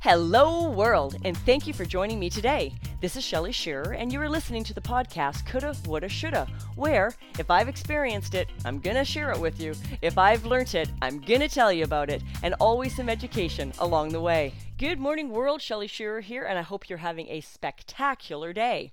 Hello, 0.00 0.70
world, 0.70 1.16
and 1.24 1.36
thank 1.38 1.66
you 1.66 1.74
for 1.74 1.84
joining 1.84 2.20
me 2.20 2.30
today. 2.30 2.72
This 3.00 3.16
is 3.16 3.24
Shelly 3.24 3.50
Shearer, 3.50 3.94
and 3.94 4.12
you 4.12 4.20
are 4.20 4.28
listening 4.28 4.62
to 4.62 4.72
the 4.72 4.80
podcast 4.80 5.44
Coulda, 5.44 5.74
Woulda, 5.86 6.08
Shoulda, 6.08 6.46
where 6.76 7.14
if 7.36 7.50
I've 7.50 7.68
experienced 7.68 8.36
it, 8.36 8.48
I'm 8.64 8.78
gonna 8.78 9.04
share 9.04 9.32
it 9.32 9.40
with 9.40 9.60
you. 9.60 9.74
If 10.00 10.16
I've 10.16 10.44
learnt 10.44 10.76
it, 10.76 10.88
I'm 11.02 11.18
gonna 11.18 11.48
tell 11.48 11.72
you 11.72 11.82
about 11.82 12.10
it, 12.10 12.22
and 12.44 12.54
always 12.60 12.94
some 12.94 13.08
education 13.08 13.72
along 13.80 14.10
the 14.10 14.20
way. 14.20 14.54
Good 14.78 15.00
morning, 15.00 15.30
world. 15.30 15.60
Shelly 15.60 15.88
Shearer 15.88 16.20
here, 16.20 16.44
and 16.44 16.60
I 16.60 16.62
hope 16.62 16.88
you're 16.88 16.98
having 16.98 17.26
a 17.28 17.40
spectacular 17.40 18.52
day. 18.52 18.92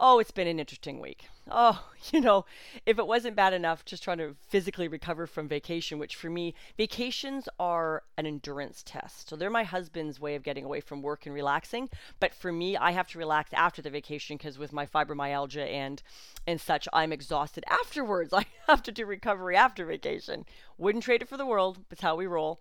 Oh, 0.00 0.20
it's 0.20 0.30
been 0.30 0.46
an 0.46 0.60
interesting 0.60 1.00
week. 1.00 1.26
Oh, 1.50 1.84
you 2.12 2.20
know, 2.20 2.44
if 2.86 2.98
it 2.98 3.06
wasn't 3.06 3.34
bad 3.34 3.52
enough 3.52 3.84
just 3.84 4.04
trying 4.04 4.18
to 4.18 4.36
physically 4.48 4.86
recover 4.86 5.26
from 5.26 5.48
vacation, 5.48 5.98
which 5.98 6.14
for 6.14 6.30
me, 6.30 6.54
vacations 6.76 7.48
are 7.58 8.04
an 8.16 8.24
endurance 8.24 8.84
test. 8.84 9.28
So 9.28 9.34
they're 9.34 9.50
my 9.50 9.64
husband's 9.64 10.20
way 10.20 10.36
of 10.36 10.44
getting 10.44 10.64
away 10.64 10.80
from 10.80 11.02
work 11.02 11.26
and 11.26 11.34
relaxing. 11.34 11.88
But 12.20 12.32
for 12.32 12.52
me, 12.52 12.76
I 12.76 12.92
have 12.92 13.08
to 13.08 13.18
relax 13.18 13.52
after 13.52 13.82
the 13.82 13.90
vacation 13.90 14.36
because 14.36 14.56
with 14.56 14.72
my 14.72 14.86
fibromyalgia 14.86 15.66
and 15.66 16.00
and 16.46 16.60
such, 16.60 16.86
I'm 16.92 17.12
exhausted 17.12 17.64
afterwards. 17.66 18.32
I 18.32 18.46
have 18.68 18.82
to 18.84 18.92
do 18.92 19.04
recovery 19.04 19.56
after 19.56 19.84
vacation. 19.84 20.44
Wouldn't 20.78 21.04
trade 21.04 21.22
it 21.22 21.28
for 21.28 21.36
the 21.36 21.46
world. 21.46 21.78
It's 21.90 22.02
how 22.02 22.14
we 22.14 22.26
roll. 22.26 22.60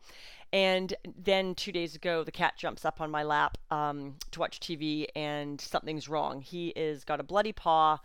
And 0.53 0.93
then 1.17 1.55
two 1.55 1.71
days 1.71 1.95
ago, 1.95 2.23
the 2.23 2.31
cat 2.31 2.53
jumps 2.57 2.85
up 2.85 3.01
on 3.01 3.11
my 3.11 3.23
lap 3.23 3.57
um, 3.69 4.15
to 4.31 4.39
watch 4.39 4.59
TV, 4.59 5.07
and 5.15 5.59
something's 5.59 6.07
wrong. 6.07 6.41
He 6.41 6.69
is 6.69 7.03
got 7.03 7.19
a 7.19 7.23
bloody 7.23 7.51
paw. 7.51 7.99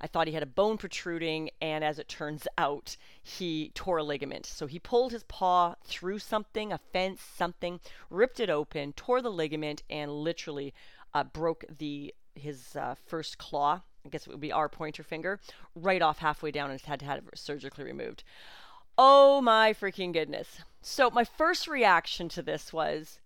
I 0.00 0.06
thought 0.08 0.26
he 0.26 0.32
had 0.32 0.42
a 0.42 0.46
bone 0.46 0.78
protruding, 0.78 1.50
and 1.60 1.84
as 1.84 1.98
it 1.98 2.08
turns 2.08 2.48
out, 2.58 2.96
he 3.22 3.70
tore 3.74 3.98
a 3.98 4.02
ligament. 4.02 4.46
So 4.46 4.66
he 4.66 4.78
pulled 4.78 5.12
his 5.12 5.24
paw 5.24 5.74
through 5.84 6.18
something, 6.18 6.72
a 6.72 6.78
fence, 6.78 7.20
something, 7.20 7.78
ripped 8.10 8.40
it 8.40 8.50
open, 8.50 8.94
tore 8.94 9.20
the 9.20 9.30
ligament, 9.30 9.82
and 9.90 10.10
literally 10.10 10.74
uh, 11.14 11.24
broke 11.24 11.64
the 11.78 12.14
his 12.34 12.74
uh, 12.76 12.94
first 13.06 13.36
claw. 13.36 13.82
I 14.04 14.08
guess 14.08 14.26
it 14.26 14.30
would 14.30 14.40
be 14.40 14.50
our 14.50 14.68
pointer 14.68 15.02
finger, 15.02 15.38
right 15.76 16.02
off 16.02 16.18
halfway 16.18 16.50
down, 16.50 16.70
and 16.70 16.80
had 16.80 17.00
to 17.00 17.06
have 17.06 17.18
it 17.18 17.38
surgically 17.38 17.84
removed. 17.84 18.24
Oh 18.98 19.40
my 19.40 19.72
freaking 19.72 20.12
goodness. 20.12 20.58
So, 20.82 21.10
my 21.10 21.24
first 21.24 21.66
reaction 21.66 22.28
to 22.30 22.42
this 22.42 22.72
was, 22.72 23.20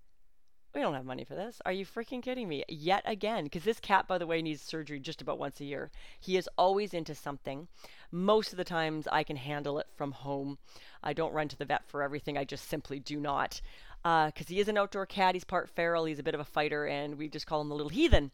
we 0.74 0.80
don't 0.80 0.94
have 0.94 1.06
money 1.06 1.24
for 1.24 1.34
this. 1.34 1.60
Are 1.64 1.72
you 1.72 1.84
freaking 1.84 2.22
kidding 2.22 2.48
me? 2.48 2.62
Yet 2.68 3.02
again, 3.04 3.44
because 3.44 3.64
this 3.64 3.80
cat, 3.80 4.06
by 4.06 4.18
the 4.18 4.26
way, 4.26 4.42
needs 4.42 4.62
surgery 4.62 5.00
just 5.00 5.22
about 5.22 5.38
once 5.38 5.58
a 5.60 5.64
year. 5.64 5.90
He 6.20 6.36
is 6.36 6.48
always 6.56 6.94
into 6.94 7.14
something. 7.14 7.66
Most 8.12 8.52
of 8.52 8.58
the 8.58 8.64
times, 8.64 9.08
I 9.10 9.24
can 9.24 9.36
handle 9.36 9.78
it 9.78 9.86
from 9.96 10.12
home. 10.12 10.58
I 11.02 11.14
don't 11.14 11.32
run 11.32 11.48
to 11.48 11.56
the 11.56 11.64
vet 11.64 11.88
for 11.88 12.02
everything. 12.02 12.36
I 12.36 12.44
just 12.44 12.68
simply 12.68 13.00
do 13.00 13.18
not. 13.18 13.60
Because 14.02 14.46
uh, 14.46 14.48
he 14.48 14.60
is 14.60 14.68
an 14.68 14.78
outdoor 14.78 15.06
cat. 15.06 15.34
He's 15.34 15.44
part 15.44 15.68
feral. 15.70 16.04
He's 16.04 16.18
a 16.20 16.22
bit 16.22 16.34
of 16.34 16.40
a 16.40 16.44
fighter, 16.44 16.86
and 16.86 17.16
we 17.16 17.28
just 17.28 17.46
call 17.46 17.60
him 17.60 17.70
the 17.70 17.74
little 17.74 17.88
heathen. 17.88 18.30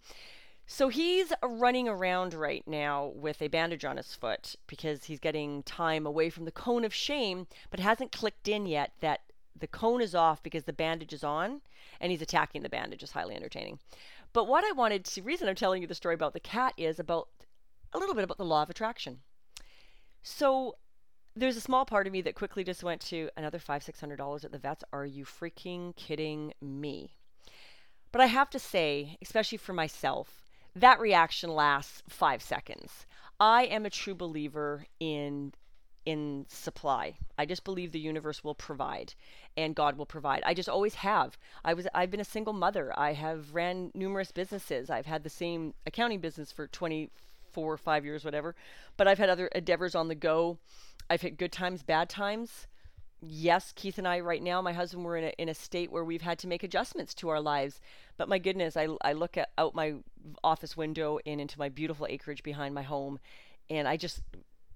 So 0.66 0.88
he's 0.88 1.32
running 1.42 1.88
around 1.88 2.34
right 2.34 2.62
now 2.66 3.12
with 3.14 3.42
a 3.42 3.48
bandage 3.48 3.84
on 3.84 3.96
his 3.96 4.14
foot 4.14 4.56
because 4.66 5.04
he's 5.04 5.20
getting 5.20 5.62
time 5.64 6.06
away 6.06 6.30
from 6.30 6.44
the 6.44 6.52
cone 6.52 6.84
of 6.84 6.94
shame, 6.94 7.46
but 7.70 7.80
hasn't 7.80 8.12
clicked 8.12 8.48
in 8.48 8.66
yet 8.66 8.92
that 9.00 9.20
the 9.58 9.66
cone 9.66 10.00
is 10.00 10.14
off 10.14 10.42
because 10.42 10.64
the 10.64 10.72
bandage 10.72 11.12
is 11.12 11.22
on 11.22 11.60
and 12.00 12.10
he's 12.10 12.22
attacking 12.22 12.62
the 12.62 12.68
bandage 12.68 13.02
is 13.02 13.12
highly 13.12 13.34
entertaining. 13.34 13.78
But 14.32 14.48
what 14.48 14.64
I 14.64 14.72
wanted 14.72 15.04
to 15.04 15.22
reason 15.22 15.48
I'm 15.48 15.54
telling 15.54 15.82
you 15.82 15.88
the 15.88 15.94
story 15.94 16.14
about 16.14 16.32
the 16.32 16.40
cat 16.40 16.72
is 16.76 16.98
about 16.98 17.28
a 17.92 17.98
little 17.98 18.14
bit 18.14 18.24
about 18.24 18.38
the 18.38 18.44
law 18.44 18.62
of 18.62 18.70
attraction. 18.70 19.20
So 20.22 20.76
there's 21.36 21.56
a 21.56 21.60
small 21.60 21.84
part 21.84 22.06
of 22.06 22.12
me 22.12 22.22
that 22.22 22.34
quickly 22.34 22.64
just 22.64 22.82
went 22.82 23.00
to 23.02 23.28
another 23.36 23.58
five, 23.58 23.82
six 23.82 24.00
hundred 24.00 24.16
dollars 24.16 24.44
at 24.44 24.52
the 24.52 24.58
vets. 24.58 24.84
Are 24.92 25.06
you 25.06 25.24
freaking 25.24 25.94
kidding 25.96 26.54
me? 26.62 27.16
But 28.10 28.20
I 28.20 28.26
have 28.26 28.50
to 28.50 28.58
say, 28.58 29.16
especially 29.22 29.58
for 29.58 29.72
myself, 29.72 30.41
that 30.74 31.00
reaction 31.00 31.50
lasts 31.50 32.02
five 32.08 32.42
seconds. 32.42 33.06
I 33.38 33.64
am 33.64 33.84
a 33.84 33.90
true 33.90 34.14
believer 34.14 34.86
in 35.00 35.52
in 36.04 36.46
supply. 36.48 37.16
I 37.38 37.46
just 37.46 37.62
believe 37.62 37.92
the 37.92 38.00
universe 38.00 38.42
will 38.42 38.56
provide 38.56 39.14
and 39.56 39.76
God 39.76 39.96
will 39.96 40.06
provide. 40.06 40.42
I 40.44 40.52
just 40.52 40.68
always 40.68 40.94
have. 40.96 41.38
I 41.64 41.74
was 41.74 41.86
I've 41.94 42.10
been 42.10 42.20
a 42.20 42.24
single 42.24 42.52
mother. 42.52 42.92
I 42.98 43.12
have 43.12 43.54
ran 43.54 43.92
numerous 43.94 44.32
businesses. 44.32 44.90
I've 44.90 45.06
had 45.06 45.22
the 45.22 45.30
same 45.30 45.74
accounting 45.86 46.20
business 46.20 46.50
for 46.50 46.66
24 46.66 47.72
or 47.72 47.76
5 47.76 48.04
years 48.04 48.24
whatever, 48.24 48.54
but 48.96 49.06
I've 49.06 49.18
had 49.18 49.30
other 49.30 49.46
endeavors 49.48 49.94
on 49.94 50.08
the 50.08 50.14
go. 50.14 50.58
I've 51.08 51.22
hit 51.22 51.36
good 51.36 51.52
times, 51.52 51.82
bad 51.82 52.08
times 52.08 52.66
yes, 53.22 53.72
Keith 53.74 53.98
and 53.98 54.08
I 54.08 54.20
right 54.20 54.42
now, 54.42 54.60
my 54.60 54.72
husband, 54.72 55.04
we're 55.04 55.16
in 55.16 55.24
a, 55.24 55.32
in 55.38 55.48
a 55.48 55.54
state 55.54 55.92
where 55.92 56.04
we've 56.04 56.22
had 56.22 56.38
to 56.40 56.48
make 56.48 56.62
adjustments 56.62 57.14
to 57.14 57.28
our 57.28 57.40
lives. 57.40 57.80
But 58.16 58.28
my 58.28 58.38
goodness, 58.38 58.76
I, 58.76 58.88
I 59.02 59.12
look 59.12 59.36
at, 59.36 59.50
out 59.56 59.74
my 59.74 59.94
office 60.42 60.76
window 60.76 61.18
and 61.24 61.40
into 61.40 61.58
my 61.58 61.68
beautiful 61.68 62.06
acreage 62.08 62.42
behind 62.42 62.74
my 62.74 62.82
home, 62.82 63.20
and 63.70 63.86
I 63.86 63.96
just 63.96 64.22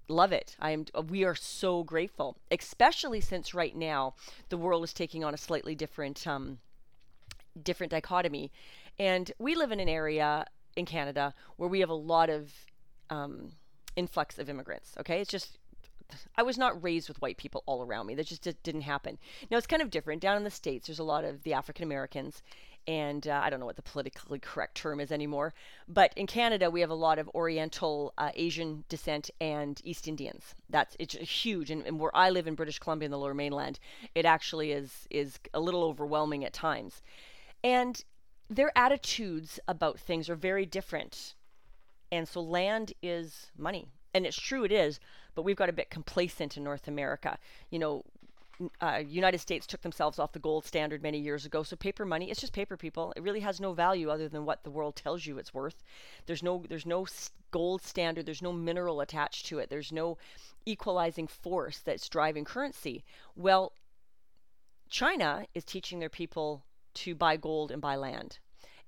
love 0.07 0.31
it. 0.31 0.55
I 0.59 0.71
am. 0.71 0.85
We 1.09 1.25
are 1.25 1.35
so 1.35 1.83
grateful, 1.83 2.37
especially 2.49 3.21
since 3.21 3.53
right 3.53 3.75
now 3.75 4.15
the 4.49 4.57
world 4.57 4.83
is 4.83 4.93
taking 4.93 5.23
on 5.23 5.33
a 5.33 5.37
slightly 5.37 5.75
different, 5.75 6.25
um, 6.25 6.59
different 7.61 7.91
dichotomy, 7.91 8.51
and 8.97 9.31
we 9.37 9.55
live 9.55 9.71
in 9.71 9.79
an 9.79 9.89
area 9.89 10.45
in 10.75 10.85
Canada 10.85 11.33
where 11.57 11.69
we 11.69 11.81
have 11.81 11.89
a 11.89 11.93
lot 11.93 12.29
of 12.29 12.53
um, 13.09 13.51
influx 13.95 14.37
of 14.39 14.49
immigrants. 14.49 14.93
Okay, 14.99 15.19
it's 15.19 15.31
just 15.31 15.57
I 16.35 16.43
was 16.43 16.57
not 16.57 16.81
raised 16.83 17.07
with 17.07 17.21
white 17.21 17.37
people 17.37 17.63
all 17.65 17.83
around 17.83 18.07
me. 18.07 18.15
That 18.15 18.27
just 18.27 18.47
didn't 18.63 18.81
happen. 18.81 19.17
Now 19.49 19.57
it's 19.57 19.67
kind 19.67 19.81
of 19.81 19.89
different. 19.89 20.21
Down 20.21 20.37
in 20.37 20.43
the 20.43 20.51
states, 20.51 20.87
there's 20.87 20.99
a 20.99 21.03
lot 21.03 21.23
of 21.23 21.43
the 21.43 21.53
African 21.53 21.83
Americans, 21.83 22.41
and 22.87 23.27
uh, 23.27 23.41
I 23.43 23.49
don't 23.49 23.59
know 23.59 23.65
what 23.65 23.75
the 23.75 23.81
politically 23.81 24.39
correct 24.39 24.75
term 24.75 24.99
is 24.99 25.11
anymore. 25.11 25.53
But 25.87 26.13
in 26.15 26.27
Canada, 26.27 26.69
we 26.69 26.81
have 26.81 26.89
a 26.89 26.95
lot 26.95 27.19
of 27.19 27.29
Oriental, 27.29 28.13
uh, 28.17 28.31
Asian 28.35 28.85
descent, 28.87 29.29
and 29.41 29.81
East 29.83 30.07
Indians. 30.07 30.55
That's 30.69 30.95
it's 30.99 31.15
huge. 31.15 31.71
And, 31.71 31.85
and 31.85 31.99
where 31.99 32.15
I 32.15 32.29
live 32.29 32.47
in 32.47 32.55
British 32.55 32.79
Columbia 32.79 33.07
in 33.07 33.11
the 33.11 33.19
Lower 33.19 33.33
Mainland, 33.33 33.79
it 34.15 34.25
actually 34.25 34.71
is 34.71 35.07
is 35.09 35.39
a 35.53 35.59
little 35.59 35.83
overwhelming 35.83 36.45
at 36.45 36.53
times, 36.53 37.01
and 37.63 38.03
their 38.49 38.71
attitudes 38.77 39.59
about 39.67 39.99
things 39.99 40.29
are 40.29 40.35
very 40.35 40.65
different. 40.65 41.35
And 42.09 42.25
so 42.25 42.39
land 42.39 42.93
is 43.01 43.51
money 43.57 43.89
and 44.17 44.25
it's 44.25 44.39
true 44.39 44.63
it 44.63 44.71
is 44.71 44.99
but 45.37 45.43
we've 45.43 45.55
got 45.55 45.69
a 45.69 45.73
bit 45.73 45.91
complacent 45.91 46.57
in 46.57 46.63
north 46.63 46.87
america. 46.87 47.37
You 47.69 47.77
know 47.77 48.03
uh, 48.81 49.03
united 49.07 49.37
states 49.37 49.67
took 49.67 49.81
themselves 49.81 50.17
off 50.17 50.31
the 50.31 50.39
gold 50.39 50.65
standard 50.65 51.03
many 51.03 51.19
years 51.19 51.45
ago 51.45 51.61
so 51.61 51.75
paper 51.75 52.05
money 52.05 52.31
it's 52.31 52.41
just 52.41 52.53
paper 52.53 52.75
people. 52.75 53.13
It 53.15 53.21
really 53.21 53.41
has 53.41 53.61
no 53.61 53.71
value 53.73 54.09
other 54.09 54.27
than 54.27 54.45
what 54.45 54.63
the 54.63 54.71
world 54.71 54.95
tells 54.95 55.27
you 55.27 55.37
it's 55.37 55.53
worth. 55.53 55.83
There's 56.25 56.41
no 56.41 56.65
there's 56.67 56.87
no 56.87 57.05
gold 57.51 57.83
standard 57.83 58.25
there's 58.25 58.41
no 58.41 58.51
mineral 58.51 58.99
attached 58.99 59.45
to 59.45 59.59
it 59.59 59.69
there's 59.69 59.91
no 59.91 60.17
equalizing 60.65 61.27
force 61.27 61.77
that's 61.77 62.09
driving 62.09 62.43
currency. 62.43 63.03
Well 63.35 63.73
china 64.89 65.45
is 65.53 65.63
teaching 65.63 65.99
their 65.99 66.09
people 66.09 66.63
to 66.95 67.13
buy 67.13 67.37
gold 67.37 67.69
and 67.71 67.79
buy 67.79 67.95
land. 67.95 68.39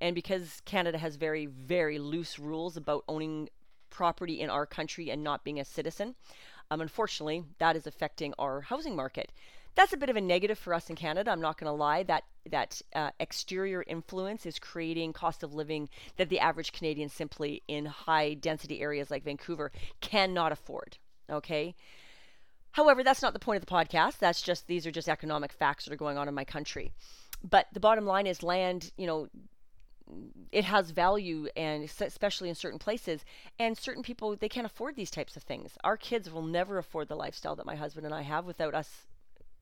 And 0.01 0.15
because 0.15 0.61
Canada 0.65 0.97
has 0.97 1.17
very, 1.17 1.45
very 1.45 1.99
loose 1.99 2.39
rules 2.39 2.77
about 2.77 3.03
owning 3.07 3.49
property 3.89 4.41
in 4.41 4.49
our 4.49 4.65
country 4.65 5.09
and 5.09 5.23
not 5.23 5.43
being 5.43 5.59
a 5.59 5.65
citizen. 5.65 6.15
Um, 6.71 6.81
unfortunately, 6.81 7.43
that 7.57 7.75
is 7.75 7.87
affecting 7.87 8.33
our 8.37 8.61
housing 8.61 8.95
market. 8.95 9.31
That's 9.75 9.93
a 9.93 9.97
bit 9.97 10.09
of 10.09 10.15
a 10.15 10.21
negative 10.21 10.59
for 10.59 10.73
us 10.73 10.89
in 10.89 10.95
Canada. 10.95 11.31
I'm 11.31 11.41
not 11.41 11.57
going 11.57 11.69
to 11.69 11.73
lie. 11.73 12.03
That 12.03 12.23
that 12.49 12.81
uh, 12.95 13.11
exterior 13.19 13.83
influence 13.87 14.45
is 14.45 14.59
creating 14.59 15.13
cost 15.13 15.43
of 15.43 15.53
living 15.53 15.89
that 16.17 16.29
the 16.29 16.39
average 16.39 16.71
Canadian 16.71 17.09
simply 17.09 17.63
in 17.67 17.85
high 17.85 18.33
density 18.33 18.81
areas 18.81 19.11
like 19.11 19.23
Vancouver 19.23 19.71
cannot 20.01 20.51
afford. 20.51 20.97
Okay. 21.29 21.75
However, 22.71 23.03
that's 23.03 23.21
not 23.21 23.33
the 23.33 23.39
point 23.39 23.61
of 23.61 23.65
the 23.65 23.71
podcast. 23.71 24.19
That's 24.19 24.41
just 24.41 24.67
these 24.67 24.85
are 24.85 24.91
just 24.91 25.09
economic 25.09 25.53
facts 25.53 25.85
that 25.85 25.93
are 25.93 25.97
going 25.97 26.17
on 26.17 26.27
in 26.27 26.33
my 26.33 26.45
country. 26.45 26.91
But 27.47 27.67
the 27.73 27.79
bottom 27.79 28.05
line 28.05 28.27
is 28.27 28.43
land, 28.43 28.91
you 28.97 29.07
know, 29.07 29.27
it 30.51 30.63
has 30.65 30.91
value 30.91 31.47
and 31.55 31.83
especially 31.83 32.49
in 32.49 32.55
certain 32.55 32.79
places 32.79 33.23
and 33.59 33.77
certain 33.77 34.03
people 34.03 34.35
they 34.35 34.49
can't 34.49 34.65
afford 34.65 34.95
these 34.95 35.11
types 35.11 35.35
of 35.35 35.43
things. 35.43 35.77
Our 35.83 35.97
kids 35.97 36.31
will 36.31 36.41
never 36.41 36.77
afford 36.77 37.07
the 37.07 37.15
lifestyle 37.15 37.55
that 37.55 37.65
my 37.65 37.75
husband 37.75 38.05
and 38.05 38.15
i 38.15 38.21
have 38.21 38.45
without 38.45 38.73
us 38.73 39.05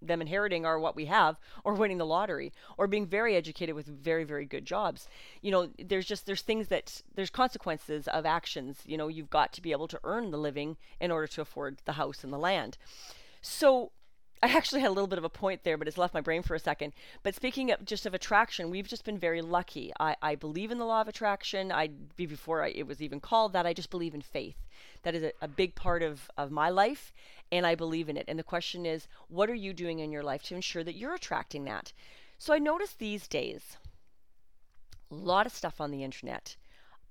them 0.01 0.21
inheriting 0.21 0.65
our 0.65 0.79
what 0.79 0.95
we 0.95 1.05
have 1.05 1.39
or 1.63 1.73
winning 1.73 1.97
the 1.97 2.05
lottery 2.05 2.53
or 2.77 2.87
being 2.87 3.07
very 3.07 3.35
educated 3.35 3.75
with 3.75 3.87
very 3.87 4.23
very 4.23 4.45
good 4.45 4.65
jobs. 4.65 5.07
You 5.41 5.51
know 5.51 5.69
there's 5.83 6.05
just 6.05 6.25
there's 6.25 6.41
things 6.41 6.67
that 6.67 7.01
there's 7.15 7.29
consequences 7.29 8.07
of 8.07 8.25
actions. 8.25 8.81
You 8.85 8.97
know 8.97 9.07
you've 9.07 9.29
got 9.29 9.53
to 9.53 9.61
be 9.61 9.71
able 9.71 9.87
to 9.89 9.99
earn 10.03 10.31
the 10.31 10.37
living 10.37 10.77
in 10.99 11.11
order 11.11 11.27
to 11.27 11.41
afford 11.41 11.79
the 11.85 11.93
house 11.93 12.23
and 12.23 12.31
the 12.31 12.37
land. 12.37 12.77
So 13.41 13.91
I 14.43 14.47
actually 14.49 14.81
had 14.81 14.89
a 14.89 14.93
little 14.93 15.07
bit 15.07 15.17
of 15.17 15.23
a 15.23 15.29
point 15.29 15.63
there, 15.63 15.77
but 15.77 15.87
it's 15.87 15.97
left 15.97 16.13
my 16.13 16.21
brain 16.21 16.43
for 16.43 16.53
a 16.53 16.59
second. 16.59 16.93
But 17.23 17.35
speaking 17.35 17.71
of 17.71 17.83
just 17.83 18.05
of 18.05 18.13
attraction, 18.13 18.69
we've 18.69 18.87
just 18.87 19.03
been 19.03 19.17
very 19.17 19.41
lucky. 19.41 19.91
I, 19.99 20.15
I 20.21 20.35
believe 20.35 20.71
in 20.71 20.77
the 20.77 20.85
law 20.85 21.01
of 21.01 21.07
attraction. 21.07 21.71
I 21.71 21.87
before 22.15 22.63
I, 22.63 22.69
it 22.69 22.85
was 22.85 23.01
even 23.01 23.19
called 23.19 23.53
that. 23.53 23.65
I 23.65 23.73
just 23.73 23.89
believe 23.89 24.13
in 24.13 24.21
faith. 24.21 24.57
That 25.03 25.15
is 25.15 25.23
a, 25.23 25.31
a 25.41 25.47
big 25.47 25.73
part 25.73 26.03
of, 26.03 26.29
of 26.37 26.51
my 26.51 26.69
life, 26.69 27.11
and 27.51 27.65
I 27.65 27.75
believe 27.75 28.09
in 28.09 28.17
it. 28.17 28.25
And 28.27 28.37
the 28.37 28.43
question 28.43 28.85
is, 28.85 29.07
what 29.27 29.49
are 29.49 29.55
you 29.55 29.73
doing 29.73 29.99
in 29.99 30.11
your 30.11 30.23
life 30.23 30.43
to 30.43 30.55
ensure 30.55 30.83
that 30.83 30.95
you're 30.95 31.15
attracting 31.15 31.65
that? 31.65 31.91
So 32.37 32.53
I 32.53 32.59
notice 32.59 32.93
these 32.93 33.27
days, 33.27 33.77
A 35.09 35.15
lot 35.15 35.45
of 35.45 35.53
stuff 35.55 35.79
on 35.79 35.91
the 35.91 36.03
internet 36.03 36.57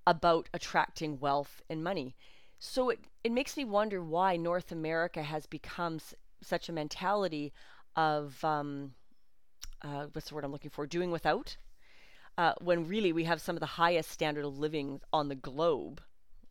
about 0.06 0.49
attracting 0.52 1.19
wealth 1.19 1.62
and 1.69 1.82
money. 1.82 2.14
So 2.58 2.90
it, 2.90 3.00
it 3.25 3.32
makes 3.32 3.56
me 3.56 3.64
wonder 3.64 4.02
why 4.02 4.37
North 4.37 4.70
America 4.70 5.22
has 5.22 5.46
become 5.46 5.99
such 6.46 6.69
a 6.69 6.72
mentality 6.72 7.52
of 7.96 8.43
um, 8.44 8.93
uh, 9.82 10.06
what's 10.12 10.28
the 10.28 10.34
word 10.34 10.44
I'm 10.44 10.52
looking 10.52 10.70
for? 10.70 10.87
Doing 10.87 11.10
without. 11.10 11.56
Uh, 12.38 12.52
when 12.60 12.87
really 12.87 13.12
we 13.12 13.25
have 13.25 13.40
some 13.40 13.56
of 13.56 13.60
the 13.60 13.66
highest 13.66 14.10
standard 14.10 14.44
of 14.44 14.58
living 14.58 15.00
on 15.12 15.28
the 15.28 15.34
globe. 15.34 16.02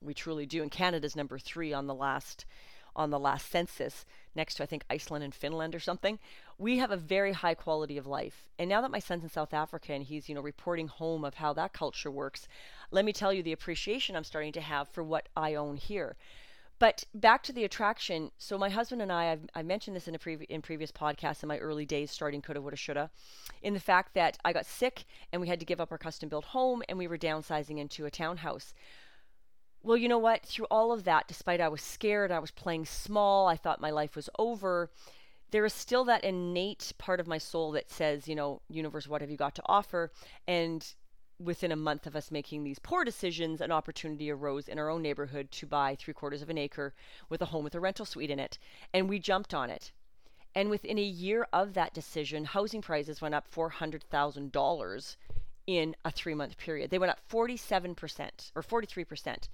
We 0.01 0.13
truly 0.13 0.45
do. 0.45 0.61
And 0.61 0.71
Canada's 0.71 1.15
number 1.15 1.37
three 1.37 1.73
on 1.73 1.87
the 1.87 1.93
last 1.93 2.45
on 2.95 3.09
the 3.09 3.19
last 3.19 3.51
census, 3.51 4.05
next 4.35 4.55
to 4.55 4.63
I 4.63 4.65
think 4.65 4.85
Iceland 4.89 5.23
and 5.23 5.35
Finland 5.35 5.75
or 5.75 5.81
something. 5.81 6.17
We 6.57 6.77
have 6.77 6.91
a 6.91 6.97
very 6.97 7.33
high 7.33 7.53
quality 7.53 7.97
of 7.97 8.07
life. 8.07 8.47
And 8.57 8.69
now 8.69 8.81
that 8.81 8.91
my 8.91 8.99
son's 8.99 9.23
in 9.23 9.29
South 9.29 9.53
Africa 9.53 9.91
and 9.91 10.03
he's, 10.03 10.29
you 10.29 10.35
know, 10.35 10.41
reporting 10.41 10.87
home 10.87 11.25
of 11.25 11.33
how 11.33 11.51
that 11.53 11.73
culture 11.73 12.09
works, 12.09 12.47
let 12.91 13.03
me 13.03 13.11
tell 13.11 13.33
you 13.33 13.43
the 13.43 13.51
appreciation 13.51 14.15
I'm 14.15 14.23
starting 14.23 14.53
to 14.53 14.61
have 14.61 14.87
for 14.87 15.03
what 15.03 15.27
I 15.35 15.55
own 15.55 15.75
here. 15.75 16.15
But 16.77 17.05
back 17.13 17.41
to 17.43 17.53
the 17.53 17.63
attraction. 17.63 18.31
So 18.37 18.57
my 18.57 18.69
husband 18.69 19.01
and 19.01 19.11
I, 19.11 19.31
I've, 19.31 19.45
I 19.55 19.63
mentioned 19.63 19.95
this 19.95 20.07
in 20.07 20.15
a 20.15 20.19
previ- 20.19 20.45
in 20.49 20.61
previous 20.61 20.91
podcasts 20.91 21.41
in 21.41 21.47
my 21.47 21.57
early 21.57 21.85
days 21.85 22.11
starting 22.11 22.41
Coulda 22.41 22.61
Woulda 22.61 22.75
Shoulda, 22.75 23.09
in 23.61 23.73
the 23.73 23.79
fact 23.79 24.13
that 24.15 24.37
I 24.43 24.51
got 24.51 24.65
sick 24.65 25.05
and 25.31 25.41
we 25.41 25.47
had 25.47 25.59
to 25.61 25.65
give 25.65 25.79
up 25.79 25.91
our 25.91 25.97
custom 25.97 26.27
built 26.27 26.45
home 26.45 26.83
and 26.89 26.97
we 26.97 27.07
were 27.07 27.17
downsizing 27.17 27.79
into 27.79 28.05
a 28.05 28.11
townhouse. 28.11 28.73
Well, 29.83 29.97
you 29.97 30.09
know 30.09 30.17
what? 30.17 30.45
Through 30.45 30.65
all 30.71 30.91
of 30.91 31.03
that, 31.05 31.27
despite 31.27 31.61
I 31.61 31.69
was 31.69 31.81
scared, 31.81 32.31
I 32.31 32.39
was 32.39 32.51
playing 32.51 32.85
small, 32.85 33.47
I 33.47 33.55
thought 33.55 33.79
my 33.79 33.91
life 33.91 34.15
was 34.15 34.29
over. 34.37 34.89
There 35.51 35.63
is 35.63 35.73
still 35.73 36.03
that 36.05 36.23
innate 36.23 36.91
part 36.97 37.19
of 37.19 37.27
my 37.27 37.37
soul 37.37 37.71
that 37.73 37.89
says, 37.89 38.27
you 38.27 38.35
know, 38.35 38.61
universe, 38.67 39.07
what 39.07 39.21
have 39.21 39.29
you 39.29 39.37
got 39.37 39.55
to 39.55 39.61
offer? 39.67 40.11
And 40.47 40.85
within 41.39 41.71
a 41.71 41.75
month 41.75 42.07
of 42.07 42.15
us 42.15 42.31
making 42.31 42.63
these 42.63 42.79
poor 42.79 43.03
decisions, 43.03 43.61
an 43.61 43.71
opportunity 43.71 44.31
arose 44.31 44.67
in 44.67 44.79
our 44.79 44.89
own 44.89 45.01
neighborhood 45.01 45.51
to 45.51 45.65
buy 45.65 45.95
three 45.95 46.13
quarters 46.13 46.41
of 46.41 46.49
an 46.49 46.57
acre 46.57 46.93
with 47.29 47.41
a 47.41 47.45
home 47.45 47.63
with 47.63 47.75
a 47.75 47.79
rental 47.79 48.05
suite 48.05 48.29
in 48.29 48.39
it. 48.39 48.57
And 48.93 49.09
we 49.09 49.19
jumped 49.19 49.53
on 49.53 49.69
it. 49.69 49.91
And 50.53 50.69
within 50.69 50.97
a 50.97 51.03
year 51.03 51.47
of 51.51 51.73
that 51.73 51.93
decision, 51.93 52.45
housing 52.45 52.81
prices 52.81 53.21
went 53.21 53.35
up 53.35 53.45
$400,000 53.53 55.15
in 55.67 55.95
a 56.05 56.11
three 56.11 56.35
month 56.35 56.57
period. 56.57 56.91
They 56.91 56.99
went 56.99 57.11
up 57.11 57.19
47% 57.29 58.51
or 58.55 58.61
43% 58.61 59.49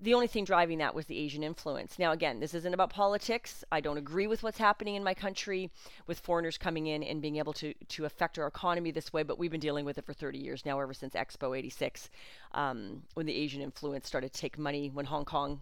the 0.00 0.14
only 0.14 0.26
thing 0.26 0.44
driving 0.44 0.78
that 0.78 0.94
was 0.94 1.06
the 1.06 1.18
Asian 1.18 1.42
influence. 1.42 1.98
Now, 1.98 2.12
again, 2.12 2.40
this 2.40 2.54
isn't 2.54 2.74
about 2.74 2.90
politics. 2.90 3.64
I 3.72 3.80
don't 3.80 3.96
agree 3.96 4.26
with 4.26 4.42
what's 4.42 4.58
happening 4.58 4.94
in 4.94 5.02
my 5.02 5.14
country 5.14 5.70
with 6.06 6.20
foreigners 6.20 6.58
coming 6.58 6.86
in 6.86 7.02
and 7.02 7.22
being 7.22 7.36
able 7.36 7.54
to, 7.54 7.72
to 7.72 8.04
affect 8.04 8.38
our 8.38 8.46
economy 8.46 8.90
this 8.90 9.12
way, 9.12 9.22
but 9.22 9.38
we've 9.38 9.50
been 9.50 9.60
dealing 9.60 9.84
with 9.84 9.96
it 9.96 10.04
for 10.04 10.12
30 10.12 10.38
years 10.38 10.66
now, 10.66 10.78
ever 10.78 10.92
since 10.92 11.14
Expo 11.14 11.56
86, 11.56 12.10
um, 12.52 13.02
when 13.14 13.26
the 13.26 13.34
Asian 13.34 13.62
influence 13.62 14.06
started 14.06 14.32
to 14.32 14.40
take 14.40 14.58
money, 14.58 14.90
when 14.92 15.06
Hong 15.06 15.24
Kong 15.24 15.60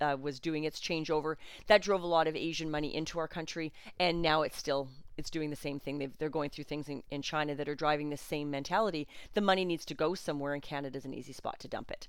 uh, 0.00 0.16
was 0.20 0.40
doing 0.40 0.64
its 0.64 0.80
changeover. 0.80 1.36
That 1.66 1.82
drove 1.82 2.02
a 2.02 2.06
lot 2.06 2.26
of 2.26 2.34
Asian 2.34 2.70
money 2.70 2.94
into 2.94 3.18
our 3.18 3.28
country, 3.28 3.72
and 3.98 4.22
now 4.22 4.42
it's 4.42 4.56
still 4.56 4.88
it's 5.16 5.30
doing 5.30 5.50
the 5.50 5.56
same 5.56 5.78
thing. 5.78 5.98
they 5.98 6.24
are 6.24 6.30
going 6.30 6.48
through 6.48 6.64
things 6.64 6.88
in, 6.88 7.02
in 7.10 7.20
China 7.20 7.54
that 7.54 7.68
are 7.68 7.74
driving 7.74 8.08
the 8.08 8.16
same 8.16 8.50
mentality. 8.50 9.06
The 9.34 9.42
money 9.42 9.66
needs 9.66 9.84
to 9.86 9.94
go 9.94 10.14
somewhere, 10.14 10.54
and 10.54 10.62
Canada's 10.62 11.04
an 11.04 11.12
easy 11.12 11.34
spot 11.34 11.60
to 11.60 11.68
dump 11.68 11.90
it. 11.90 12.08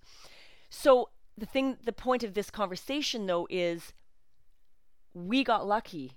So 0.69 1.09
the 1.41 1.47
thing 1.47 1.75
the 1.83 1.91
point 1.91 2.23
of 2.23 2.35
this 2.35 2.51
conversation 2.51 3.25
though 3.25 3.47
is 3.49 3.93
we 5.15 5.43
got 5.43 5.67
lucky. 5.67 6.13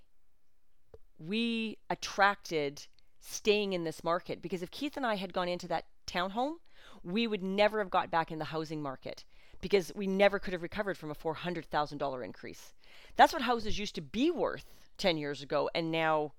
We 1.19 1.79
attracted 1.88 2.87
staying 3.21 3.73
in 3.73 3.85
this 3.85 4.05
market 4.05 4.43
because 4.43 4.62
if 4.62 4.71
keith 4.71 4.99
and 4.99 5.06
i 5.06 5.15
had 5.15 5.32
gone 5.32 5.49
into 5.49 5.67
that 5.67 5.87
townhome 6.06 6.56
we 7.03 7.26
would 7.26 7.43
never 7.43 7.79
have 7.79 7.88
got 7.88 8.11
back 8.11 8.31
in 8.31 8.38
the 8.38 8.44
housing 8.44 8.82
market 8.82 9.25
because 9.62 9.91
we 9.94 10.06
never 10.06 10.38
could 10.38 10.53
have 10.53 10.61
recovered 10.61 10.99
from 10.99 11.11
a 11.11 11.15
$400000 11.15 12.23
increase. 12.23 12.75
That's 13.17 13.32
what 13.32 13.41
houses 13.41 13.79
used 13.79 13.94
to 13.94 14.03
be 14.03 14.31
worth 14.31 14.67
10 14.99 15.17
years 15.17 15.41
ago 15.41 15.71
and 15.75 15.91
now 15.91 16.35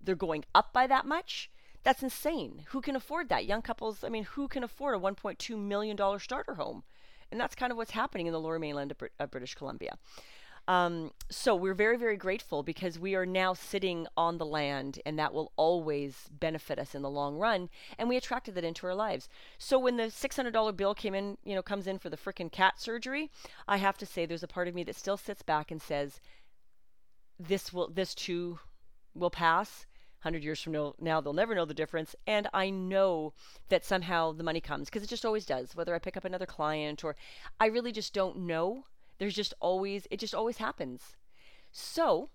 they're 0.00 0.14
going 0.14 0.46
up 0.54 0.72
by 0.72 0.86
that 0.86 1.04
much? 1.04 1.50
That's 1.82 2.02
insane. 2.02 2.64
Who 2.68 2.80
can 2.80 2.96
afford 2.96 3.28
that? 3.28 3.44
Young 3.44 3.60
couples 3.60 4.02
i 4.02 4.08
mean 4.08 4.24
who 4.24 4.48
can 4.48 4.64
afford 4.64 4.94
a 4.94 4.98
$1.2 4.98 5.58
million 5.58 5.98
starter 6.18 6.54
home 6.54 6.82
and 7.32 7.40
that's 7.40 7.54
kind 7.54 7.72
of 7.72 7.78
what's 7.78 7.90
happening 7.90 8.26
in 8.26 8.32
the 8.32 8.40
lower 8.40 8.58
mainland 8.58 8.92
of, 8.92 8.98
Br- 8.98 9.06
of 9.18 9.30
British 9.30 9.54
Columbia. 9.54 9.96
Um, 10.68 11.10
so 11.28 11.56
we're 11.56 11.74
very, 11.74 11.98
very 11.98 12.16
grateful 12.16 12.62
because 12.62 12.96
we 12.98 13.16
are 13.16 13.26
now 13.26 13.52
sitting 13.52 14.06
on 14.16 14.38
the 14.38 14.46
land 14.46 15.00
and 15.04 15.18
that 15.18 15.34
will 15.34 15.50
always 15.56 16.28
benefit 16.30 16.78
us 16.78 16.94
in 16.94 17.02
the 17.02 17.10
long 17.10 17.36
run. 17.36 17.68
And 17.98 18.08
we 18.08 18.16
attracted 18.16 18.54
that 18.54 18.64
into 18.64 18.86
our 18.86 18.94
lives. 18.94 19.28
So 19.58 19.78
when 19.78 19.96
the 19.96 20.04
$600 20.04 20.76
bill 20.76 20.94
came 20.94 21.14
in, 21.14 21.36
you 21.42 21.56
know, 21.56 21.62
comes 21.62 21.88
in 21.88 21.98
for 21.98 22.10
the 22.10 22.16
frickin' 22.16 22.52
cat 22.52 22.80
surgery, 22.80 23.30
I 23.66 23.78
have 23.78 23.98
to 23.98 24.06
say 24.06 24.24
there's 24.24 24.44
a 24.44 24.48
part 24.48 24.68
of 24.68 24.74
me 24.74 24.84
that 24.84 24.94
still 24.94 25.16
sits 25.16 25.42
back 25.42 25.72
and 25.72 25.82
says, 25.82 26.20
this 27.40 27.72
will, 27.72 27.88
this 27.88 28.14
too 28.14 28.60
will 29.14 29.30
pass 29.30 29.86
100 30.22 30.44
years 30.44 30.62
from 30.62 30.94
now, 31.00 31.20
they'll 31.20 31.32
never 31.32 31.54
know 31.54 31.64
the 31.64 31.74
difference. 31.74 32.14
And 32.26 32.48
I 32.54 32.70
know 32.70 33.34
that 33.68 33.84
somehow 33.84 34.32
the 34.32 34.44
money 34.44 34.60
comes 34.60 34.86
because 34.86 35.02
it 35.02 35.08
just 35.08 35.24
always 35.24 35.44
does, 35.44 35.74
whether 35.74 35.94
I 35.94 35.98
pick 35.98 36.16
up 36.16 36.24
another 36.24 36.46
client 36.46 37.02
or 37.02 37.16
I 37.58 37.66
really 37.66 37.90
just 37.90 38.14
don't 38.14 38.38
know. 38.38 38.84
There's 39.18 39.34
just 39.34 39.52
always, 39.60 40.06
it 40.10 40.20
just 40.20 40.34
always 40.34 40.58
happens. 40.58 41.16
So, 41.72 42.30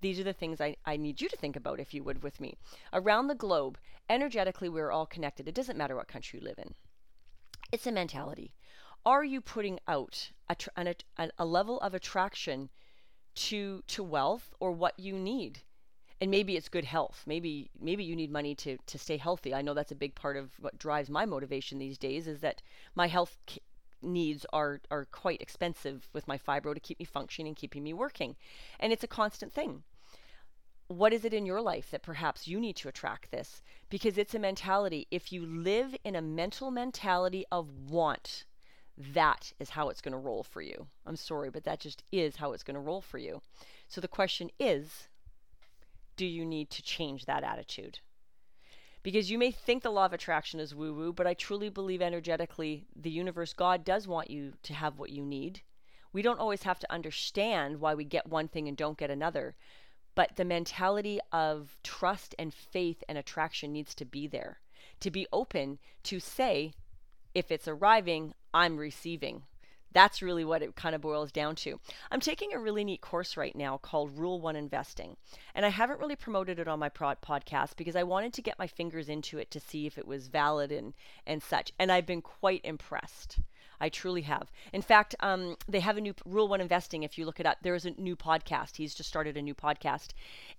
these 0.00 0.20
are 0.20 0.24
the 0.24 0.32
things 0.32 0.60
I, 0.60 0.76
I 0.84 0.96
need 0.96 1.20
you 1.20 1.28
to 1.28 1.36
think 1.36 1.56
about, 1.56 1.80
if 1.80 1.94
you 1.94 2.04
would, 2.04 2.22
with 2.22 2.40
me. 2.40 2.56
Around 2.92 3.28
the 3.28 3.34
globe, 3.34 3.78
energetically, 4.10 4.68
we're 4.68 4.92
all 4.92 5.06
connected. 5.06 5.48
It 5.48 5.54
doesn't 5.54 5.78
matter 5.78 5.96
what 5.96 6.08
country 6.08 6.38
you 6.38 6.44
live 6.44 6.58
in, 6.58 6.74
it's 7.72 7.86
a 7.86 7.92
mentality. 7.92 8.52
Are 9.06 9.24
you 9.24 9.40
putting 9.40 9.78
out 9.88 10.32
a, 10.48 10.56
a, 11.16 11.30
a 11.38 11.44
level 11.46 11.80
of 11.80 11.94
attraction 11.94 12.68
to, 13.36 13.82
to 13.86 14.02
wealth 14.02 14.52
or 14.60 14.72
what 14.72 14.98
you 14.98 15.14
need? 15.14 15.60
And 16.20 16.30
maybe 16.30 16.56
it's 16.56 16.68
good 16.68 16.84
health. 16.84 17.22
Maybe 17.26 17.70
maybe 17.80 18.04
you 18.04 18.16
need 18.16 18.30
money 18.30 18.54
to 18.56 18.78
to 18.86 18.98
stay 18.98 19.16
healthy. 19.16 19.54
I 19.54 19.62
know 19.62 19.74
that's 19.74 19.92
a 19.92 19.96
big 19.96 20.14
part 20.14 20.36
of 20.36 20.50
what 20.60 20.78
drives 20.78 21.08
my 21.08 21.24
motivation 21.24 21.78
these 21.78 21.98
days 21.98 22.26
is 22.26 22.40
that 22.40 22.62
my 22.94 23.06
health 23.06 23.36
needs 24.02 24.46
are 24.52 24.80
are 24.90 25.06
quite 25.06 25.40
expensive 25.40 26.08
with 26.12 26.28
my 26.28 26.38
fibro 26.38 26.74
to 26.74 26.80
keep 26.80 26.98
me 26.98 27.04
functioning 27.04 27.54
keeping 27.54 27.84
me 27.84 27.92
working. 27.92 28.36
And 28.80 28.92
it's 28.92 29.04
a 29.04 29.08
constant 29.08 29.52
thing. 29.52 29.84
What 30.88 31.12
is 31.12 31.24
it 31.24 31.34
in 31.34 31.44
your 31.44 31.60
life 31.60 31.90
that 31.90 32.02
perhaps 32.02 32.48
you 32.48 32.58
need 32.58 32.76
to 32.76 32.88
attract 32.88 33.30
this? 33.30 33.62
Because 33.90 34.16
it's 34.16 34.34
a 34.34 34.38
mentality. 34.38 35.06
If 35.10 35.32
you 35.32 35.44
live 35.44 35.94
in 36.02 36.16
a 36.16 36.22
mental 36.22 36.70
mentality 36.70 37.44
of 37.52 37.68
want 37.90 38.44
that 38.96 39.52
is 39.60 39.70
how 39.70 39.90
it's 39.90 40.00
going 40.00 40.12
to 40.12 40.18
roll 40.18 40.42
for 40.42 40.60
you. 40.62 40.88
I'm 41.06 41.14
sorry 41.14 41.50
but 41.50 41.62
that 41.64 41.78
just 41.78 42.02
is 42.10 42.36
how 42.36 42.52
it's 42.52 42.64
going 42.64 42.74
to 42.74 42.80
roll 42.80 43.00
for 43.00 43.18
you. 43.18 43.40
So 43.86 44.00
the 44.00 44.08
question 44.08 44.50
is 44.58 45.08
do 46.18 46.26
you 46.26 46.44
need 46.44 46.68
to 46.68 46.82
change 46.82 47.24
that 47.24 47.44
attitude? 47.44 48.00
Because 49.02 49.30
you 49.30 49.38
may 49.38 49.52
think 49.52 49.82
the 49.82 49.90
law 49.90 50.04
of 50.04 50.12
attraction 50.12 50.60
is 50.60 50.74
woo 50.74 50.92
woo, 50.92 51.12
but 51.12 51.26
I 51.26 51.32
truly 51.32 51.70
believe 51.70 52.02
energetically 52.02 52.84
the 52.94 53.08
universe, 53.08 53.54
God, 53.54 53.84
does 53.84 54.06
want 54.06 54.28
you 54.28 54.52
to 54.64 54.74
have 54.74 54.98
what 54.98 55.10
you 55.10 55.24
need. 55.24 55.62
We 56.12 56.20
don't 56.20 56.40
always 56.40 56.64
have 56.64 56.80
to 56.80 56.92
understand 56.92 57.80
why 57.80 57.94
we 57.94 58.04
get 58.04 58.28
one 58.28 58.48
thing 58.48 58.66
and 58.66 58.76
don't 58.76 58.98
get 58.98 59.10
another, 59.10 59.54
but 60.16 60.34
the 60.34 60.44
mentality 60.44 61.20
of 61.30 61.78
trust 61.84 62.34
and 62.38 62.52
faith 62.52 63.04
and 63.08 63.16
attraction 63.16 63.72
needs 63.72 63.94
to 63.94 64.04
be 64.04 64.26
there. 64.26 64.60
To 65.00 65.12
be 65.12 65.28
open 65.32 65.78
to 66.02 66.18
say, 66.18 66.72
if 67.34 67.52
it's 67.52 67.68
arriving, 67.68 68.34
I'm 68.52 68.76
receiving. 68.76 69.44
That's 69.92 70.22
really 70.22 70.44
what 70.44 70.62
it 70.62 70.76
kind 70.76 70.94
of 70.94 71.00
boils 71.00 71.32
down 71.32 71.54
to. 71.56 71.80
I'm 72.10 72.20
taking 72.20 72.52
a 72.52 72.58
really 72.58 72.84
neat 72.84 73.00
course 73.00 73.36
right 73.36 73.54
now 73.56 73.78
called 73.78 74.18
Rule 74.18 74.40
One 74.40 74.56
Investing. 74.56 75.16
And 75.54 75.64
I 75.64 75.70
haven't 75.70 76.00
really 76.00 76.16
promoted 76.16 76.58
it 76.58 76.68
on 76.68 76.78
my 76.78 76.88
prod 76.88 77.18
podcast 77.20 77.76
because 77.76 77.96
I 77.96 78.02
wanted 78.02 78.32
to 78.34 78.42
get 78.42 78.58
my 78.58 78.66
fingers 78.66 79.08
into 79.08 79.38
it 79.38 79.50
to 79.50 79.60
see 79.60 79.86
if 79.86 79.98
it 79.98 80.06
was 80.06 80.28
valid 80.28 80.70
and, 80.70 80.94
and 81.26 81.42
such. 81.42 81.72
And 81.78 81.90
I've 81.90 82.06
been 82.06 82.22
quite 82.22 82.60
impressed. 82.64 83.38
I 83.80 83.88
truly 83.88 84.22
have. 84.22 84.50
In 84.72 84.82
fact, 84.82 85.14
um, 85.20 85.56
they 85.68 85.80
have 85.80 85.96
a 85.96 86.00
new 86.00 86.14
Rule 86.24 86.48
One 86.48 86.60
Investing. 86.60 87.02
If 87.02 87.16
you 87.16 87.24
look 87.24 87.40
it 87.40 87.46
up, 87.46 87.58
there 87.62 87.74
is 87.74 87.86
a 87.86 87.90
new 87.90 88.16
podcast. 88.16 88.76
He's 88.76 88.94
just 88.94 89.08
started 89.08 89.36
a 89.36 89.42
new 89.42 89.54
podcast, 89.54 90.08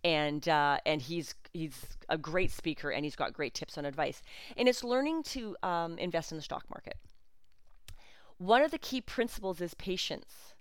and 0.03 0.48
uh, 0.48 0.77
and 0.86 1.01
he's 1.01 1.36
he's 1.53 1.98
a 2.07 2.17
great 2.17 2.51
speaker, 2.51 2.91
and 2.91 3.03
he's 3.03 3.15
got 3.15 3.33
great 3.33 3.53
tips 3.53 3.77
on 3.77 3.86
advice. 3.86 4.21
And 4.55 4.67
it's 4.67 4.83
learning 4.83 5.24
to 5.24 5.55
um, 5.63 5.98
invest 5.98 6.31
in 6.31 6.38
the 6.38 6.41
stock 6.41 6.63
market. 6.69 6.95
One 8.39 8.62
of 8.62 8.72
the 8.72 8.77
key 8.77 9.01
principles 9.01 9.60
is 9.60 9.74
patience 9.74 10.53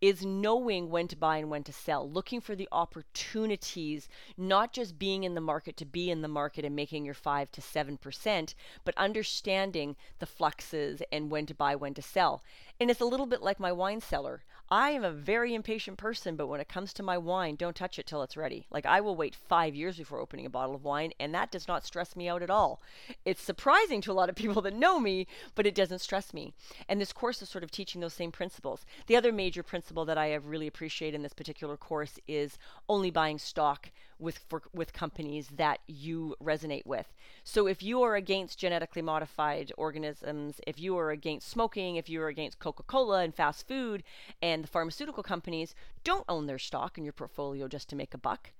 is 0.00 0.24
knowing 0.24 0.88
when 0.88 1.06
to 1.06 1.16
buy 1.16 1.36
and 1.36 1.50
when 1.50 1.62
to 1.64 1.72
sell, 1.72 2.10
looking 2.10 2.40
for 2.40 2.56
the 2.56 2.68
opportunities, 2.72 4.08
not 4.38 4.72
just 4.72 4.98
being 4.98 5.24
in 5.24 5.34
the 5.34 5.40
market 5.42 5.76
to 5.76 5.84
be 5.84 6.10
in 6.10 6.22
the 6.22 6.28
market 6.28 6.64
and 6.64 6.74
making 6.74 7.04
your 7.04 7.12
5 7.12 7.52
to 7.52 7.60
7%, 7.60 8.54
but 8.86 8.96
understanding 8.96 9.96
the 10.18 10.24
fluxes 10.24 11.02
and 11.12 11.30
when 11.30 11.44
to 11.44 11.54
buy, 11.54 11.76
when 11.76 11.92
to 11.92 12.00
sell. 12.00 12.42
And 12.80 12.90
it's 12.90 13.02
a 13.02 13.04
little 13.04 13.26
bit 13.26 13.42
like 13.42 13.60
my 13.60 13.70
wine 13.70 14.00
cellar. 14.00 14.42
I 14.72 14.90
am 14.90 15.02
a 15.02 15.10
very 15.10 15.52
impatient 15.52 15.98
person, 15.98 16.36
but 16.36 16.46
when 16.46 16.60
it 16.60 16.68
comes 16.68 16.92
to 16.92 17.02
my 17.02 17.18
wine, 17.18 17.56
don't 17.56 17.74
touch 17.74 17.98
it 17.98 18.06
till 18.06 18.22
it's 18.22 18.36
ready. 18.36 18.66
Like 18.70 18.86
I 18.86 19.00
will 19.00 19.16
wait 19.16 19.34
five 19.34 19.74
years 19.74 19.96
before 19.96 20.20
opening 20.20 20.46
a 20.46 20.50
bottle 20.50 20.76
of 20.76 20.84
wine, 20.84 21.12
and 21.18 21.34
that 21.34 21.50
does 21.50 21.66
not 21.66 21.84
stress 21.84 22.14
me 22.14 22.28
out 22.28 22.40
at 22.40 22.50
all. 22.50 22.80
It's 23.24 23.42
surprising 23.42 24.00
to 24.02 24.12
a 24.12 24.14
lot 24.14 24.28
of 24.28 24.36
people 24.36 24.62
that 24.62 24.74
know 24.74 25.00
me, 25.00 25.26
but 25.56 25.66
it 25.66 25.74
doesn't 25.74 25.98
stress 25.98 26.32
me. 26.32 26.54
And 26.88 27.00
this 27.00 27.12
course 27.12 27.42
is 27.42 27.48
sort 27.48 27.64
of 27.64 27.72
teaching 27.72 28.00
those 28.00 28.14
same 28.14 28.30
principles. 28.30 28.86
The 29.08 29.16
other 29.16 29.32
major 29.32 29.64
principle 29.64 30.04
that 30.04 30.18
I 30.18 30.28
have 30.28 30.46
really 30.46 30.68
appreciated 30.68 31.16
in 31.16 31.22
this 31.22 31.34
particular 31.34 31.76
course 31.76 32.20
is 32.28 32.56
only 32.88 33.10
buying 33.10 33.38
stock 33.38 33.90
with 34.20 34.38
for, 34.48 34.62
with 34.72 34.92
companies 34.92 35.48
that 35.56 35.80
you 35.86 36.36
resonate 36.42 36.86
with. 36.86 37.12
So 37.42 37.66
if 37.66 37.82
you 37.82 38.02
are 38.02 38.14
against 38.14 38.58
genetically 38.58 39.02
modified 39.02 39.72
organisms, 39.76 40.60
if 40.66 40.78
you 40.78 40.96
are 40.98 41.10
against 41.10 41.48
smoking, 41.48 41.96
if 41.96 42.08
you 42.08 42.20
are 42.22 42.28
against 42.28 42.58
Coca-Cola 42.58 43.22
and 43.22 43.34
fast 43.34 43.66
food 43.66 44.02
and 44.42 44.62
the 44.62 44.68
pharmaceutical 44.68 45.22
companies, 45.22 45.74
don't 46.04 46.24
own 46.28 46.46
their 46.46 46.58
stock 46.58 46.98
in 46.98 47.04
your 47.04 47.12
portfolio 47.12 47.66
just 47.66 47.88
to 47.88 47.96
make 47.96 48.14
a 48.14 48.18
buck. 48.18 48.52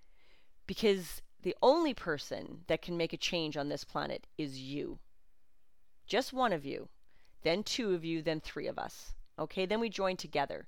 Because 0.67 1.23
the 1.43 1.57
only 1.63 1.95
person 1.95 2.63
that 2.67 2.83
can 2.83 2.97
make 2.97 3.13
a 3.13 3.19
change 3.19 3.57
on 3.57 3.69
this 3.69 3.85
planet 3.85 4.27
is 4.39 4.61
you. 4.61 4.99
Just 6.07 6.33
one 6.33 6.53
of 6.53 6.65
you, 6.65 6.89
then 7.43 7.63
two 7.63 7.95
of 7.95 8.05
you, 8.05 8.23
then 8.23 8.41
three 8.41 8.67
of 8.67 8.79
us. 8.79 9.15
Okay, 9.39 9.65
then 9.67 9.81
we 9.81 9.89
join 9.89 10.17
together 10.17 10.67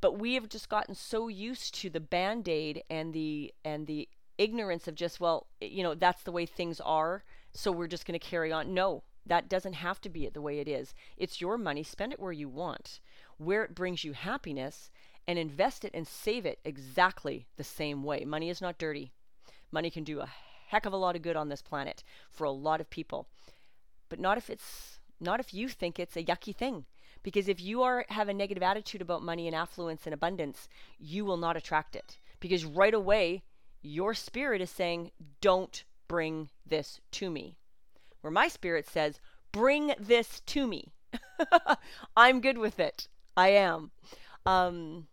but 0.00 0.18
we 0.18 0.34
have 0.34 0.48
just 0.48 0.68
gotten 0.68 0.94
so 0.94 1.28
used 1.28 1.74
to 1.74 1.90
the 1.90 2.00
band-aid 2.00 2.82
and 2.90 3.12
the 3.12 3.52
and 3.64 3.86
the 3.86 4.08
ignorance 4.38 4.86
of 4.88 4.94
just 4.94 5.20
well 5.20 5.46
eh, 5.62 5.66
you 5.66 5.82
know 5.82 5.94
that's 5.94 6.22
the 6.22 6.32
way 6.32 6.46
things 6.46 6.80
are 6.80 7.24
so 7.52 7.72
we're 7.72 7.86
just 7.86 8.06
going 8.06 8.18
to 8.18 8.26
carry 8.26 8.52
on. 8.52 8.74
No 8.74 9.02
that 9.26 9.48
doesn't 9.48 9.72
have 9.72 10.00
to 10.00 10.08
be 10.08 10.24
it 10.24 10.34
the 10.34 10.40
way 10.40 10.60
it 10.60 10.68
is. 10.68 10.94
It's 11.16 11.40
your 11.40 11.58
money. 11.58 11.82
Spend 11.82 12.12
it 12.12 12.20
where 12.20 12.32
you 12.32 12.48
want 12.48 13.00
where 13.38 13.64
it 13.64 13.74
brings 13.74 14.04
you 14.04 14.12
happiness 14.12 14.90
and 15.26 15.38
invest 15.38 15.84
it 15.84 15.90
and 15.92 16.06
save 16.06 16.46
it 16.46 16.58
exactly 16.64 17.46
the 17.56 17.64
same 17.64 18.02
way. 18.02 18.24
Money 18.24 18.48
is 18.48 18.60
not 18.60 18.78
dirty. 18.78 19.12
Money 19.70 19.90
can 19.90 20.04
do 20.04 20.20
a 20.20 20.30
heck 20.68 20.86
of 20.86 20.92
a 20.92 20.96
lot 20.96 21.16
of 21.16 21.22
good 21.22 21.36
on 21.36 21.48
this 21.48 21.62
planet 21.62 22.02
for 22.30 22.44
a 22.44 22.50
lot 22.50 22.80
of 22.80 22.90
people. 22.90 23.26
But 24.08 24.20
not 24.20 24.38
if 24.38 24.48
it's 24.48 25.00
not 25.20 25.40
if 25.40 25.52
you 25.52 25.68
think 25.68 25.98
it's 25.98 26.16
a 26.16 26.22
yucky 26.22 26.54
thing 26.54 26.84
because 27.22 27.48
if 27.48 27.60
you 27.60 27.82
are 27.82 28.04
have 28.10 28.28
a 28.28 28.34
negative 28.34 28.62
attitude 28.62 29.00
about 29.00 29.22
money 29.22 29.46
and 29.46 29.56
affluence 29.56 30.02
and 30.04 30.12
abundance 30.12 30.68
you 30.98 31.24
will 31.24 31.38
not 31.38 31.56
attract 31.56 31.96
it 31.96 32.18
because 32.38 32.64
right 32.64 32.92
away 32.92 33.42
your 33.82 34.14
spirit 34.14 34.60
is 34.60 34.70
saying, 34.70 35.10
Don't 35.40 35.84
bring 36.08 36.50
this 36.66 37.00
to 37.12 37.30
me. 37.30 37.56
Where 38.20 38.30
my 38.30 38.48
spirit 38.48 38.88
says, 38.88 39.20
Bring 39.52 39.94
this 39.98 40.40
to 40.40 40.66
me. 40.66 40.92
I'm 42.16 42.40
good 42.40 42.58
with 42.58 42.78
it. 42.80 43.08
I 43.36 43.48
am. 43.48 43.90
Um, 44.44 45.06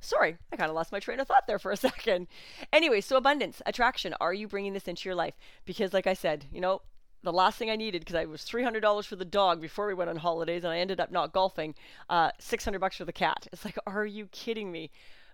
sorry, 0.00 0.36
I 0.52 0.56
kind 0.56 0.68
of 0.68 0.74
lost 0.74 0.92
my 0.92 1.00
train 1.00 1.20
of 1.20 1.28
thought 1.28 1.46
there 1.46 1.58
for 1.58 1.72
a 1.72 1.76
second. 1.88 2.26
Anyway, 2.72 3.00
so 3.00 3.16
abundance, 3.16 3.62
attraction. 3.66 4.14
Are 4.20 4.34
you 4.34 4.48
bringing 4.48 4.72
this 4.74 4.88
into 4.88 5.08
your 5.08 5.14
life? 5.14 5.34
Because, 5.64 5.92
like 5.92 6.06
I 6.06 6.14
said, 6.14 6.46
you 6.52 6.60
know, 6.60 6.82
the 7.22 7.32
last 7.32 7.56
thing 7.58 7.70
I 7.70 7.76
needed 7.76 8.00
because 8.00 8.16
I 8.16 8.24
was 8.24 8.42
three 8.42 8.64
hundred 8.64 8.80
dollars 8.80 9.06
for 9.06 9.16
the 9.16 9.24
dog 9.24 9.60
before 9.60 9.86
we 9.86 9.94
went 9.94 10.10
on 10.10 10.16
holidays, 10.16 10.64
and 10.64 10.72
I 10.72 10.78
ended 10.78 11.00
up 11.00 11.12
not 11.12 11.32
golfing. 11.32 11.74
Uh, 12.10 12.32
Six 12.38 12.64
hundred 12.64 12.80
bucks 12.80 12.96
for 12.96 13.04
the 13.04 13.12
cat. 13.12 13.46
It's 13.52 13.64
like, 13.64 13.78
are 13.86 14.04
you 14.06 14.26
kidding 14.26 14.72
me? 14.72 14.90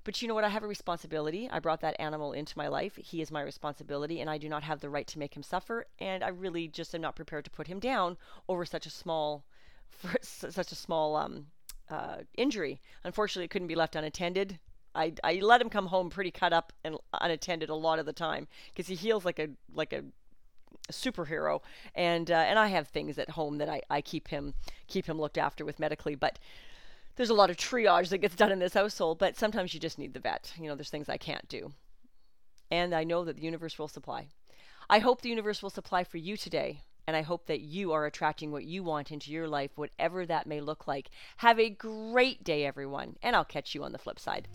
But 0.09 0.23
you 0.23 0.29
know 0.29 0.33
what? 0.33 0.45
I 0.45 0.49
have 0.49 0.63
a 0.63 0.67
responsibility. 0.67 1.51
I 1.53 1.59
brought 1.59 1.83
that 1.83 1.95
animal 2.01 2.33
into 2.33 2.57
my 2.57 2.69
life. 2.69 2.97
He 2.97 3.21
is 3.21 3.31
my 3.31 3.43
responsibility, 3.43 4.23
and 4.23 4.31
I 4.31 4.39
do 4.39 4.49
not 4.49 4.63
have 4.63 4.81
the 4.81 4.89
right 4.89 5.07
to 5.07 5.19
make 5.19 5.37
him 5.37 5.43
suffer. 5.43 5.87
And 5.99 6.25
I 6.25 6.29
really 6.29 6.67
just 6.67 6.95
am 6.95 7.03
not 7.03 7.15
prepared 7.15 7.45
to 7.45 7.51
put 7.51 7.67
him 7.67 7.79
down 7.79 8.17
over 8.49 8.65
such 8.65 8.87
a 8.87 8.91
small, 8.91 9.45
such 10.23 10.73
a 10.73 10.75
small 10.75 11.15
um, 11.15 11.49
uh, 11.91 12.21
injury. 12.39 12.81
Unfortunately, 13.05 13.45
it 13.45 13.51
couldn't 13.51 13.69
be 13.69 13.75
left 13.75 13.97
unattended. 13.97 14.59
I, 14.95 15.13
I 15.23 15.41
let 15.43 15.61
him 15.61 15.69
come 15.69 15.89
home 15.89 16.09
pretty 16.09 16.31
cut 16.31 16.55
up 16.55 16.73
and 16.85 16.97
unattended 17.13 17.69
a 17.69 17.75
lot 17.75 17.99
of 17.99 18.07
the 18.07 18.15
time 18.15 18.49
because 18.73 18.87
he 18.87 18.95
heals 18.95 19.27
like 19.27 19.39
a 19.39 19.51
like 19.75 19.93
a 19.93 20.05
superhero 20.91 21.61
and 21.95 22.31
uh, 22.31 22.35
and 22.35 22.59
I 22.59 22.69
have 22.69 22.89
things 22.89 23.19
at 23.19 23.29
home 23.29 23.59
that 23.59 23.69
I, 23.69 23.83
I 23.91 24.01
keep 24.01 24.29
him 24.29 24.55
keep 24.87 25.05
him 25.05 25.21
looked 25.21 25.37
after 25.37 25.67
with 25.67 25.79
medically 25.79 26.15
but 26.15 26.39
there's 27.19 27.31
a 27.31 27.35
lot 27.35 27.51
of 27.51 27.57
triage 27.57 28.11
that 28.11 28.19
gets 28.19 28.37
done 28.37 28.53
in 28.53 28.61
this 28.61 28.75
household, 28.75 29.19
but 29.19 29.37
sometimes 29.37 29.75
you 29.75 29.81
just 29.81 29.99
need 29.99 30.15
the 30.15 30.21
vet. 30.21 30.53
You 30.57 30.69
know, 30.69 30.77
there's 30.77 30.89
things 30.89 31.09
I 31.09 31.17
can't 31.17 31.47
do. 31.49 31.73
And 32.71 32.95
I 32.95 33.03
know 33.03 33.25
that 33.25 33.37
the 33.37 33.43
universe 33.43 33.77
will 33.77 33.89
supply. 33.89 34.29
I 34.89 35.01
hope 35.01 35.21
the 35.21 35.29
universe 35.29 35.61
will 35.61 35.69
supply 35.69 36.05
for 36.05 36.17
you 36.17 36.37
today. 36.37 36.85
And 37.09 37.17
I 37.17 37.23
hope 37.23 37.47
that 37.47 37.61
you 37.61 37.93
are 37.93 38.07
attracting 38.07 38.53
what 38.53 38.65
you 38.65 38.85
want 38.85 39.11
into 39.11 39.33
your 39.33 39.49
life, 39.49 39.73
whatever 39.75 40.27
that 40.27 40.47
may 40.47 40.61
look 40.61 40.87
like. 40.87 41.09
Have 41.39 41.59
a 41.59 41.71
great 41.71 42.45
day, 42.45 42.65
everyone, 42.65 43.17
and 43.23 43.35
I'll 43.35 43.45
catch 43.45 43.75
you 43.75 43.83
on 43.83 43.93
the 43.93 43.99
flip 43.99 44.21
side. 44.21 44.47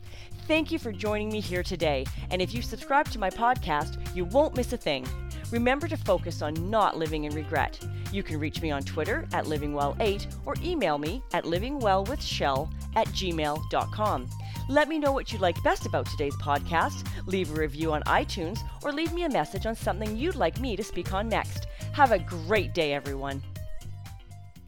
Thank 0.48 0.72
you 0.72 0.79
for 0.79 0.93
joining 0.93 1.29
me 1.29 1.41
here 1.41 1.63
today. 1.63 2.05
And 2.29 2.41
if 2.41 2.53
you 2.53 2.62
subscribe 2.62 3.10
to 3.10 3.20
my 3.20 3.32
podcast, 3.32 4.15
you 4.15 4.24
won't 4.24 4.55
miss 4.55 4.72
a 4.72 4.77
thing. 4.77 5.05
Remember 5.54 5.88
to 5.88 5.98
focus 5.98 6.42
on 6.42 6.56
not 6.72 6.98
living 6.98 7.26
in 7.26 7.36
regret. 7.36 7.80
You 8.12 8.24
can 8.24 8.40
reach 8.40 8.60
me 8.64 8.72
on 8.72 8.82
Twitter 8.82 9.28
at 9.34 9.46
livingwell8 9.46 10.26
or 10.48 10.56
email 10.64 10.98
me 10.98 11.22
at 11.32 11.44
livingwellwithshell 11.44 12.74
at 12.96 13.06
gmail.com. 13.10 14.30
Let 14.68 14.90
me 14.90 14.98
know 14.98 15.12
what 15.12 15.32
you 15.32 15.38
liked 15.38 15.64
best 15.64 15.86
about 15.86 16.08
today's 16.08 16.36
podcast, 16.38 17.08
leave 17.28 17.52
a 17.52 17.62
review 17.62 17.94
on 17.94 18.02
iTunes, 18.04 18.62
or 18.84 18.92
leave 18.92 19.14
me 19.14 19.26
a 19.26 19.30
message 19.30 19.68
on 19.68 19.76
something 19.76 20.18
you'd 20.18 20.34
like 20.34 20.60
me 20.60 20.76
to 20.76 20.84
speak 20.84 21.14
on 21.14 21.30
next. 21.30 21.68
Have 21.92 22.12
a 22.12 22.18
great 22.18 22.74
day, 22.74 22.92
everyone. 22.92 23.44